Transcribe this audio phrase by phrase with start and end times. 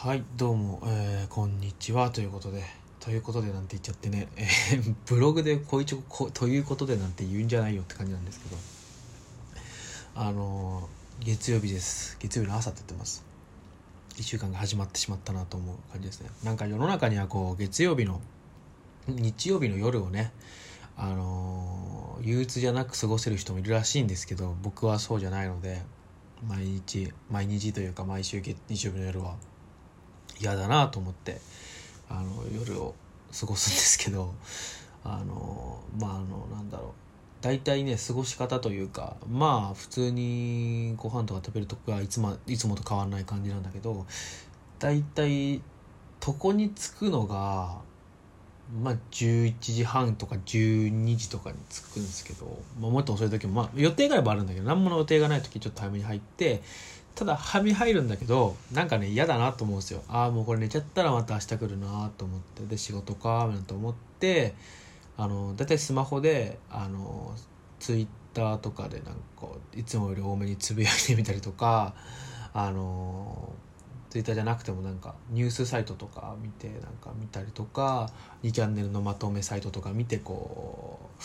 [0.00, 2.62] はいどうも、えーこんにちはということで
[3.00, 8.56] ということでなんて言っちゃってね、えー ブログでこう一応こということでなんて言うんじゃないよって感じなんですけど
[10.14, 12.16] あのー月曜日です。
[12.20, 13.24] 月曜日の朝って言ってます。
[14.14, 16.30] 1週間が始まってしまったなと思う感じですね。
[16.44, 18.20] なんか世の中にはこう月曜日の
[19.08, 20.30] 日曜日の夜をね
[20.96, 25.82] あの憂鬱じゃなく過ごせる人もいるらしいんですけど僕はそうじゃないので
[26.46, 29.34] 毎日毎日というか毎週月日曜日の夜は
[30.40, 31.40] 嫌だなと思って
[32.08, 32.94] あの夜を
[33.38, 34.34] 過ごすんですけど
[35.04, 37.08] あのまああのなんだろう。
[37.40, 44.06] 大体ね過ごし方というかまあ普通にご飯とか食べるとこはいつもいつもと変わらない感じなんだけど
[44.78, 45.62] 大体
[46.26, 47.78] 床に着くのが
[48.82, 56.60] まあ11時半とか12時とかに着くんですけど、まあ、もっと遅い時も、まあ、予定があればあるんだけど何もの予定がない時ちょっと早めに入って
[57.18, 60.04] ただはみ入るんだけどなんかね嫌だなと思うんですよ。
[60.06, 62.62] ああもうこれ寝ちゃったらまた明日来るなと思って。
[62.64, 64.54] で仕事かなんて思って
[65.16, 67.34] あの大体スマホであの
[67.80, 71.94] ツイッターとかでなんかいつもより多めにつぶやいてみたりとか
[72.54, 73.52] あの
[74.10, 78.10] ツイッターじゃなくてもなんかニュースサイトとか見てなんか見たりとか
[78.44, 81.22] 2チャンネルのまとめサイトとか見てこう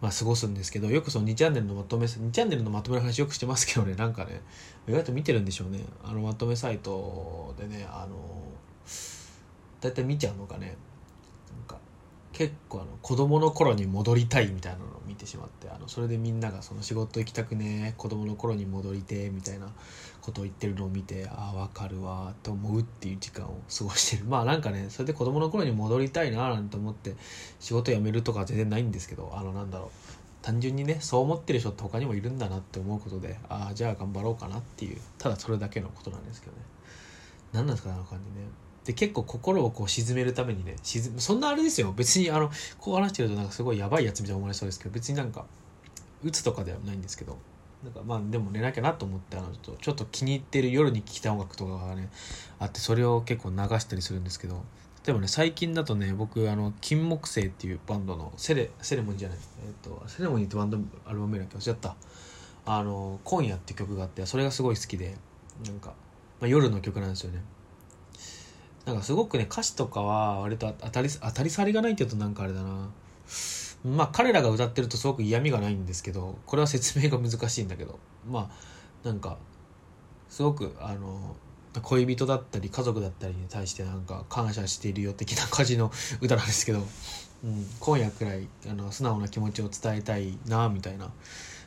[0.00, 4.42] まあ過ごすんですけどよくその2チャンネルのまとめ2チャンネルのまとめの話よくしてますけどねなんかね
[4.88, 5.80] 意外と見てるんでしょうね。
[6.04, 8.16] あのまとめサイトでねあの
[9.80, 10.76] だいたい見ちゃうのかね。
[11.56, 11.78] なんか
[12.36, 19.68] 結構あの子供の頃に戻りたいみたいなのを見てしまってあのそれでみんながその仕事行きたくね子供の頃に戻りてみたいな
[20.20, 24.24] ことを言ってるのを見てああ分かるわと思うっていう時間を過ごしてる。
[24.28, 27.16] まあなんかねそれで子供の頃に戻りたいななんて思って
[27.58, 29.88] 仕事辞めるとか全然ないんですけどあのなんだろう。
[30.42, 36.62] 単純にねそう思ってる人って他にもいるんだなって思うことでああじゃあ頑張ろうかなっていうただそれだけのことなんですけどね。
[37.52, 38.46] 何なんですかあの感じね。
[38.86, 41.92] で結構心をこう沈めるためにね沈そんなあれですよ。
[41.92, 45.44] 別にあのこう話してるとなんかすごいやばいやつみたいに思われそうですけど別になんか
[46.22, 47.36] 鬱とかではないんですけど
[47.84, 52.08] なんかまあでも寝なきゃなと思ってあのちょっと気に入ってる夜に聴きたい音楽とかがね
[52.58, 54.64] あってそれを結構流したりするんですけど
[55.04, 59.38] 例えばね最近だとね僕あの金木犀っていうバンドのセレセレモニーじゃない。
[59.66, 61.56] えっ、とセレモニーってバンドアルバム名だっけ？
[61.56, 61.96] 忘れちゃった。
[62.64, 65.14] あの「今夜」って曲があってそれがすごい好きで
[65.64, 65.90] なんか、
[66.40, 67.40] まあ、夜の曲なんですよね。
[68.86, 72.88] なんかすごくね歌詞とかは割と当たり当たり障りがないって言うとなんかあれだな。
[73.84, 77.98] まあ彼らが歌ってるとすごく嫌味がないんですけどこれは説明が難しいんだけど。
[78.30, 79.38] まあなんか
[80.28, 81.36] すごくあの
[81.82, 86.82] 恋人だったり家族だったりに対してなんか感謝しているよ的な感じの歌なんですけど、う
[87.46, 91.12] ん、今夜くらいあの素直な気持ちを伝えたいなみたいな、ま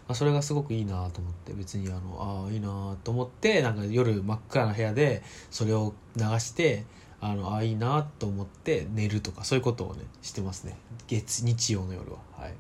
[0.09, 5.21] あ、それがすごくいいなと思って別にあのああいいなと思ってなんか夜真っ暗な部屋で
[5.51, 6.85] それを流して
[7.21, 10.77] あのあいいなと思って寝るとかそういうことをねしてますね。
[11.07, 12.19] 月日曜の夜は。
[12.37, 12.53] はい。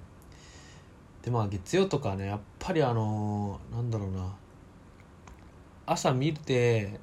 [1.23, 4.33] でまあ月曜とかねやっぱりあのなんだろうな。
[5.85, 6.99] 朝見て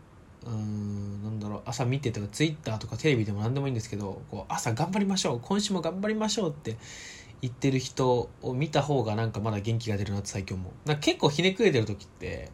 [0.47, 1.63] うんなんだろう。
[1.65, 5.41] 朝見てとかツイッターとかテレビでも何でもいいんですけどこう朝頑張りましょう。
[5.41, 6.77] 今週も頑張りましょうって
[7.43, 10.89] 言ってる人を見た方がなんかまだ元気が出るなって最近思う。
[10.89, 12.51] なんか結構ひねくれてる時って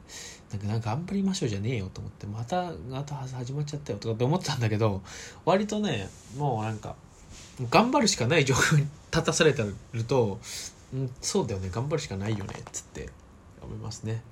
[0.50, 5.02] なんかなんか頑張りましょうじゃねえよと思ってまたまた始まっちゃったよとかって思ってたんだけど
[5.44, 6.96] 割とねもうなんか
[7.70, 8.82] 頑張るしかない状況に
[9.12, 10.40] 立たされてると、
[10.92, 13.08] うん、そうだよね頑張るしかないよねっつって
[13.62, 14.22] 思いますね。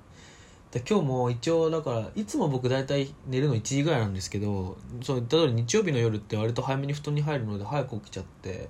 [0.71, 8.69] で今日も一応だからいつも僕大体寝るの1時ぐらいなんですけどそう言った通り日曜日の夜って割と早めに布団に入るので早く起きちゃって、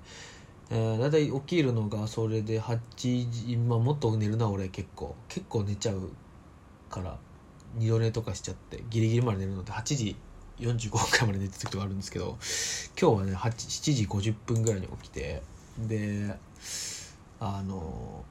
[0.74, 2.80] えー、大体起きるのがそれで8
[3.30, 5.16] 時、まあ、もっと寝るな俺結構。
[5.28, 6.10] 結構寝ちゃう
[6.90, 7.18] から。
[7.76, 8.84] 二度寝とかしちゃって。
[8.90, 10.16] ギリギリまで寝るので8時
[10.60, 12.38] 45分くらいまで寝てた時とかあるんですけど。
[13.00, 15.44] 今日はね8 7時50分ぐらいに起きて。
[15.78, 16.36] で
[17.40, 18.24] あの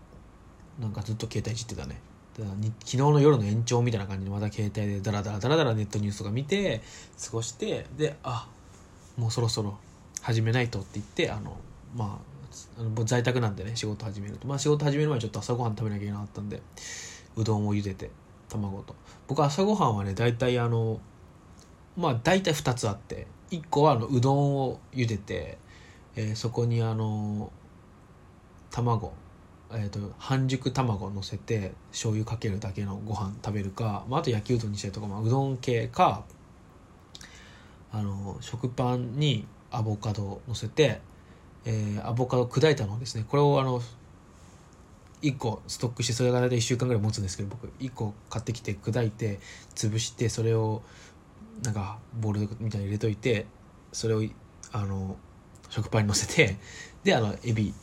[0.78, 2.01] なんかずっと携帯いじってたね。
[2.37, 6.81] 昨日の夜の延長みたいな感じでまた携帯でダラダラダラダラネットニュースとか見て
[7.22, 8.48] 過ごしてであ
[9.16, 9.78] もうそろそろ
[10.22, 11.59] 始めないとって言ってあの
[11.95, 12.29] まあ
[12.78, 14.47] あの在宅なんでね仕事始めると。
[14.47, 16.62] まあ仕事始める前ちょっと朝ごはん食べなきゃいけなかったんで
[17.36, 18.10] うどんを茹でて
[18.48, 18.94] 卵と。
[19.28, 21.00] 僕朝ごはんはね大体あの
[21.97, 25.58] まあ大体2つあって1個はあのうどんを茹でて、
[26.16, 27.52] えーそこにあの
[28.70, 29.12] 卵
[29.72, 36.24] えー、と半熟卵を乗せて醤油かけるだけのご飯食べるか、まあ、あと焼きうどんにしたりとか、まあ、うどん系か
[37.92, 41.00] あの食パンにアボカドを乗せて、
[41.65, 43.83] えーアボカド砕いたのですねこれをあの
[45.22, 49.39] 1個ストックしてそれが大体1週間ぐらい持つんですけど僕1個買ってきて砕いて
[49.74, 50.83] 潰してそれを
[51.62, 53.47] なんかボールみたいに入れといて
[53.92, 54.22] それを
[54.72, 55.16] あの
[55.68, 56.57] 食パンに乗せて
[57.04, 57.74] であのエビ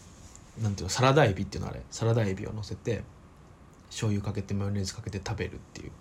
[0.61, 3.03] なんていうのサラダエビっていうのあれサラダエビを乗せて
[3.89, 5.91] 醤油かけてマヨネーズかけて食べるっていう。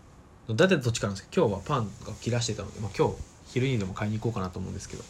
[0.49, 5.05] 大体どっちかなんですけど今日はパンが切らしてたので、まあ、今日昼にでも買いに行こうかなと思うんですけど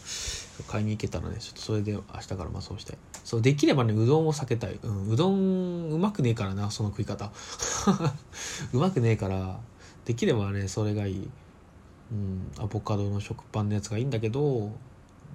[0.67, 7.31] 買いに行けたらねちょっとそれで明日からまあそうしてそうできればねうどんを避けたい、うん、うどんうまくねえからなその食い方。
[8.73, 9.59] うまくねえから
[10.05, 11.29] できればねそれがいい、
[12.11, 14.71] うん、アボカドの食パンのやつがいいんだけど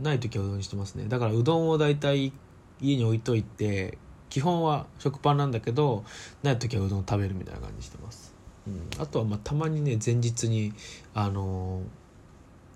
[0.00, 1.06] ない時はうどんにしてますね。
[1.08, 2.32] だからうどんを大体
[2.80, 3.98] 家に置いといて
[4.30, 6.04] 基本は食パンなんだけど
[6.42, 8.34] ない時はうどん食べるみたいな感じにしてます、
[8.66, 10.72] うん、あとはまあたまにね前日に
[11.14, 12.01] あのー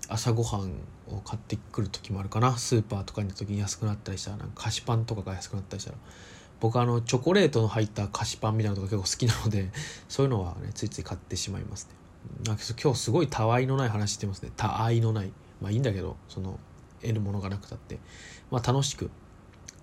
[0.08, 0.72] 朝ごはん
[1.08, 2.56] を買ってくる時もあるかな。
[2.56, 5.98] スーパーとかに行った時に安くなったりしたらなんか菓子パンとかが安くなったりしたら。
[6.60, 9.70] 僕はあのチョコレートの入った菓子パンみたいなのとか結構好きなので
[10.08, 11.90] そういうのはねついつい買ってしまいますね。
[12.46, 14.50] なんか今日すごいたわいのない話してますね。
[14.56, 15.32] たあいのない。
[15.60, 16.58] まあいいんだけどその
[17.00, 17.98] 得るものがなくたって。
[18.50, 19.10] まあ楽しく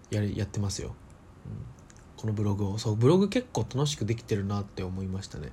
[0.10, 0.90] やりやってますよ、
[1.46, 1.54] うん、
[2.18, 2.78] このブログを。
[2.78, 5.52] そうブログ結構楽しくできてるなって思いましたね。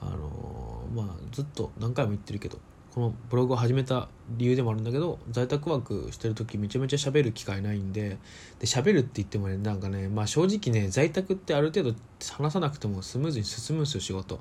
[0.00, 2.58] あのー、まあずっと何回も言ってるけど
[2.94, 8.18] このブログを始めた理由でもあるんだけど在宅ワークしてる時めちゃめちゃ喋る機会ないんで
[8.58, 11.94] で喋るって言ってもねなんかねまあ正直ね在宅ってある程度
[12.32, 14.40] 話さなくてもスムーズに進むんですよ仕事。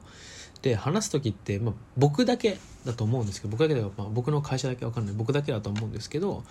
[0.62, 5.16] で話す時って、まあ、僕だけだと思うんですけど僕だけでは、まあ、僕の会社だけわかんない。
[5.16, 6.44] 僕だけだと思うんですけど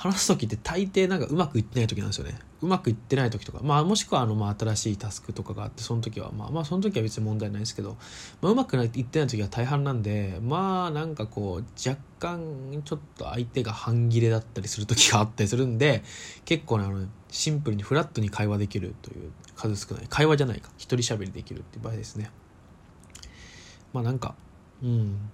[0.00, 2.38] 話す時って大抵なんかうまくいってない時なんですよね。
[2.62, 6.32] うまくいってない時とか、まあ、もしくはあのまあ新しいタスクとかがあってその時は。
[6.32, 7.98] まあまあその時は別に問題ないですけど、
[8.40, 10.38] まあ、うまくいってない時は大半なんで。
[10.40, 16.02] まあなんかこう若干ちょっと相手が半切れだったりする時があったりするんで
[16.46, 20.06] 結構ねあのシンプルにフラットに会話できるという数少ない。
[20.08, 20.70] 会話じゃないか。
[20.78, 22.30] 一人喋りできるっていう場合ですね。
[23.92, 24.34] まあなんか
[24.82, 25.30] うん。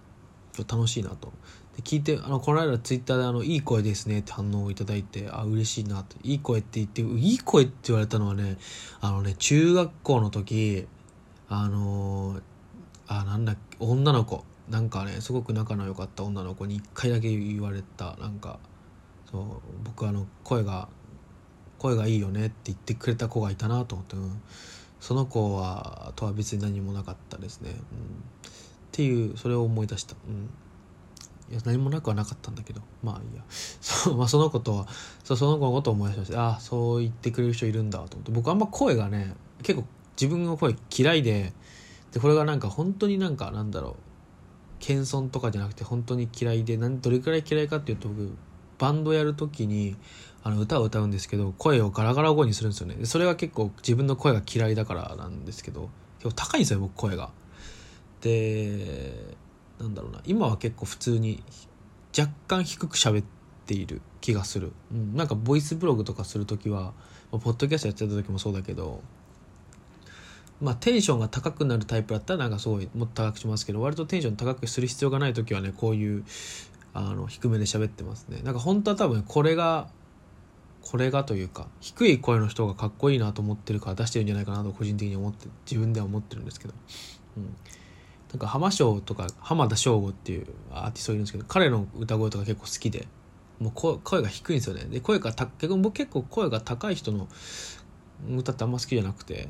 [0.64, 1.32] 楽しいなと。
[1.76, 8.56] で聞いてあのこの間ツイッターであの「いい声ですね」って反応をいただいてあ嬉しいなと「いい声」って言って「いい声」って言われたのはね
[9.00, 10.86] あのね中学校の時
[11.48, 12.42] あのー、
[13.08, 18.58] あなんだっけ女の子なんかねすごく仲の良かった女の子に1回だけ言われたなんか
[19.30, 19.44] そう
[19.84, 20.88] 僕あの声が
[21.78, 24.40] 声がいいよねって言ってくれた子がいたなと思って、うん、
[24.98, 27.78] その子はとは別に何もなかったですね、うん、っ
[28.92, 30.48] ていうそれを思い出した、うん。
[31.50, 32.80] いや何もなくはなかったんだけど。
[33.02, 33.42] まあいいや。
[33.48, 34.86] そう,、まあ、その子とは
[35.24, 38.32] そその子のことを思い出しましてああそう言ってくれる人いるんだと思って。
[38.32, 39.86] 僕あんま声がね結構
[40.20, 41.52] 自分の声嫌いで
[42.12, 43.94] でこれがなんか本当になんかなんだろう
[44.78, 48.36] 謙遜とかじゃなくて本当に嫌いでなんどれくらい嫌いかっていうと僕
[48.78, 49.96] バンドやる時に
[50.42, 53.04] あの歌を歌うんですけど声をガラガラ声にするんですよね。
[53.04, 57.30] それが結構自分の声が嫌いだからなんですけど結構高いんですよ僕声が。
[58.20, 59.36] で
[59.80, 60.20] なんだろうな。
[60.24, 61.42] 今は結構普通に
[62.16, 63.24] 若干低く喋っ
[63.66, 66.94] ている気がする、うん、なんかボイスブログとかする時は、
[67.30, 69.02] まあ、ポッドキャストやってた時もそうだけど
[70.60, 76.24] まあテンションが高くなるタイプだったらなんかすごいもっと高くしますけど割とテンション高くする必要がない時はねこういう
[76.94, 78.40] あの低めで喋ってますね。
[78.42, 79.88] なんか本当は多分これが
[80.80, 86.74] これがというか低い声の人がかっこいいなと思ってるから出してるんじゃないかなと個人的に思って自分では思ってるんですけど、
[87.36, 87.54] うん、
[88.32, 93.06] なんか浜翔とか浜田省吾っていうアーティストいるんですけど彼の歌声とか結構好きで
[93.60, 94.84] もう声が低いんですよね。
[94.84, 97.28] で声がた結構僕結構声が高い人の
[98.28, 99.48] 歌ってあんま好きじゃなくて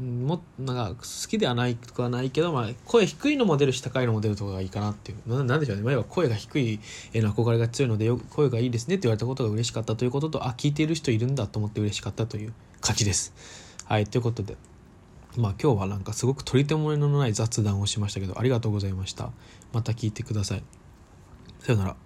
[0.00, 5.30] もなんか好きではないとかはないけど、まあ、声低いのも出るし高いのも出るとかがいいかなっていう。
[5.30, 5.82] ななんでしょうね。
[5.82, 6.80] 前は声が低い
[7.12, 13.32] への憧れが強いのでよ声がいいですねって言われたことが嬉しかったということとあ聞いている人いるんだと思って嬉しかったという感じです。
[13.84, 14.56] はいということで。
[15.36, 19.30] まあ今日はなんかすごく取り留めのない雑談をしましたけどありがとうございました。
[19.72, 20.62] また聞いてください。
[21.60, 21.96] さよなら。